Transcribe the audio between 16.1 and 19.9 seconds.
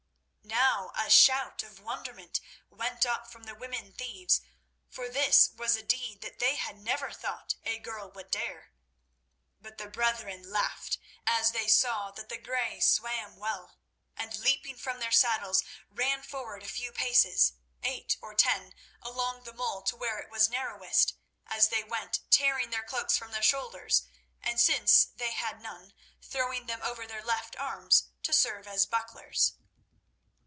forward a few paces—eight or ten—along the mole